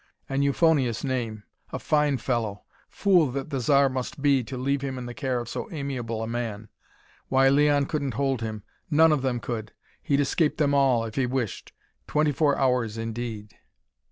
An 0.27 0.41
euphonious 0.41 1.03
name! 1.03 1.43
A 1.71 1.77
fine 1.77 2.17
fellow! 2.17 2.63
Fool 2.89 3.29
that 3.33 3.51
the 3.51 3.59
Zar 3.59 3.87
must 3.87 4.19
be, 4.19 4.43
to 4.45 4.57
leave 4.57 4.81
him 4.81 4.97
in 4.97 5.05
the 5.05 5.13
care 5.13 5.39
of 5.39 5.47
so 5.47 5.69
amiable 5.71 6.23
a 6.23 6.27
man. 6.27 6.69
Why, 7.27 7.49
Leon 7.49 7.85
couldn't 7.85 8.15
hold 8.15 8.41
him! 8.41 8.63
None 8.89 9.11
of 9.11 9.21
them 9.21 9.39
could. 9.39 9.73
He'd 10.01 10.19
escape 10.19 10.57
them 10.57 10.73
all 10.73 11.05
if 11.05 11.13
he 11.13 11.27
wished. 11.27 11.71
Twenty 12.07 12.31
four 12.31 12.57
hours, 12.57 12.97
indeed! 12.97 13.53